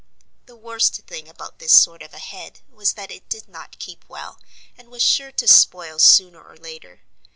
The 0.47 0.55
worst 0.55 0.95
thing 1.05 1.27
about 1.27 1.59
this 1.59 1.79
sort 1.79 2.01
of 2.01 2.11
a 2.11 2.17
head 2.17 2.61
was 2.67 2.93
that 2.93 3.11
it 3.11 3.29
did 3.29 3.47
not 3.47 3.77
keep 3.77 4.03
well 4.09 4.39
and 4.75 4.89
was 4.89 5.03
sure 5.03 5.31
to 5.33 5.47
spoil 5.47 5.99
sooner 5.99 6.43
or 6.43 6.57
later. 6.57 7.01